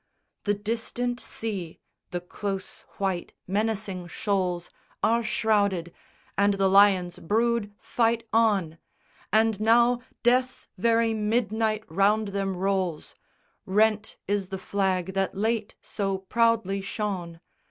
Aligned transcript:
The 0.45 0.55
distant 0.55 1.19
sea, 1.19 1.79
the 2.09 2.21
close 2.21 2.81
white 2.97 3.33
menacing 3.45 4.07
shoals 4.07 4.71
Are 5.03 5.21
shrouded! 5.21 5.93
And 6.35 6.55
the 6.55 6.67
lion's 6.71 7.19
brood 7.19 7.71
fight 7.77 8.23
on! 8.33 8.79
And 9.31 9.59
now 9.61 9.99
death's 10.23 10.67
very 10.75 11.13
midnight 11.13 11.83
round 11.87 12.29
them 12.29 12.57
rolls; 12.57 13.13
Rent 13.67 14.17
is 14.27 14.49
the 14.49 14.57
flag 14.57 15.13
that 15.13 15.37
late 15.37 15.75
so 15.83 16.17
proudly 16.17 16.81
shone! 16.81 17.39